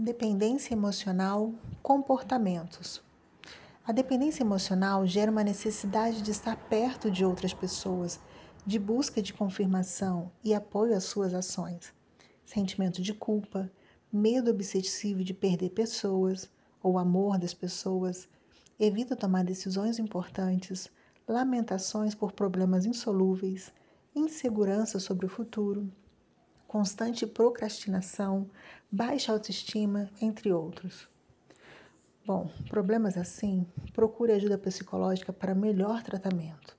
[0.00, 1.52] Dependência emocional,
[1.82, 3.02] comportamentos.
[3.84, 8.20] A dependência emocional gera uma necessidade de estar perto de outras pessoas,
[8.64, 11.92] de busca de confirmação e apoio às suas ações.
[12.46, 13.68] Sentimento de culpa,
[14.12, 16.48] medo obsessivo de perder pessoas
[16.80, 18.28] ou amor das pessoas,
[18.78, 20.88] evita tomar decisões importantes,
[21.26, 23.72] lamentações por problemas insolúveis,
[24.14, 25.90] insegurança sobre o futuro,
[26.68, 28.48] constante procrastinação,
[28.92, 31.08] baixa autoestima, entre outros.
[32.26, 36.76] Bom, problemas assim, procure ajuda psicológica para melhor tratamento.